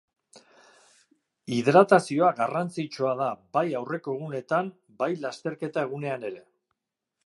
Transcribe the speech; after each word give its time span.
Hidratazioa 1.57 2.31
garrantzitsua 2.41 3.13
da 3.21 3.29
bai 3.59 3.65
aurreko 3.83 4.19
egunetan 4.19 4.75
bai 5.05 5.15
lasterketa 5.25 5.89
egunean 5.91 6.31
ere. 6.33 6.47